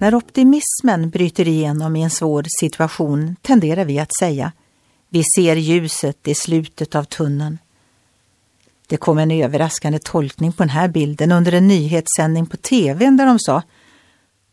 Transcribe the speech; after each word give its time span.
När 0.00 0.14
optimismen 0.14 1.10
bryter 1.10 1.48
igenom 1.48 1.96
i 1.96 2.02
en 2.02 2.10
svår 2.10 2.46
situation 2.60 3.36
tenderar 3.42 3.84
vi 3.84 3.98
att 3.98 4.18
säga 4.20 4.52
vi 5.08 5.22
ser 5.36 5.56
ljuset 5.56 6.28
i 6.28 6.34
slutet 6.34 6.94
av 6.94 7.04
tunneln. 7.04 7.58
Det 8.86 8.96
kom 8.96 9.18
en 9.18 9.30
överraskande 9.30 9.98
tolkning 9.98 10.52
på 10.52 10.62
den 10.62 10.70
här 10.70 10.88
bilden 10.88 11.32
under 11.32 11.52
en 11.52 11.68
nyhetssändning 11.68 12.46
på 12.46 12.56
tv 12.56 13.10
där 13.10 13.26
de 13.26 13.38
sa 13.38 13.62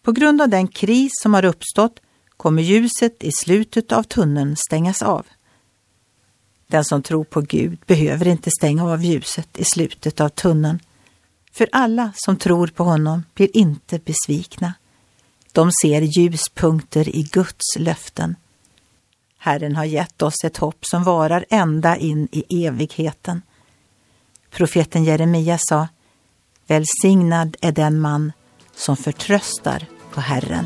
På 0.02 0.12
grund 0.12 0.42
av 0.42 0.50
den 0.50 0.68
kris 0.68 1.12
som 1.22 1.34
har 1.34 1.46
uppstått 1.46 2.00
kommer 2.38 2.62
ljuset 2.62 3.24
i 3.24 3.32
slutet 3.32 3.92
av 3.92 4.04
tunneln 4.04 4.56
stängas 4.56 5.02
av. 5.02 5.26
Den 6.68 6.86
som 6.86 7.04
tror 7.04 7.24
på 7.24 7.42
Gud 7.42 7.80
behöver 7.86 8.28
inte 8.28 8.50
stänga 8.60 8.86
av 8.86 9.04
ljuset 9.04 9.58
i 9.58 9.64
slutet 9.66 10.22
av 10.22 10.30
tunneln. 10.30 10.80
För 11.52 11.70
alla 11.72 12.12
som 12.16 12.38
tror 12.38 12.68
på 12.68 12.84
honom 12.84 13.24
blir 13.34 13.58
inte 13.58 14.00
besvikna. 14.00 14.74
De 15.58 15.72
ser 15.82 16.02
ljuspunkter 16.02 17.16
i 17.16 17.24
Guds 17.24 17.76
löften. 17.78 18.36
Herren 19.38 19.76
har 19.76 19.86
gett 19.86 20.22
oss 20.22 20.44
ett 20.44 20.58
hopp 20.58 20.78
som 20.82 21.04
varar 21.04 21.46
ända 21.50 21.98
in 21.98 22.28
i 22.32 22.66
evigheten. 22.66 23.42
Profeten 24.52 25.04
Jeremia 25.04 25.58
sa 25.60 25.88
Välsignad 26.68 27.58
är 27.62 27.72
den 27.72 28.00
man 28.00 28.32
som 28.76 28.98
förtröstar 28.98 29.86
på 30.12 30.22
Herren. 30.22 30.66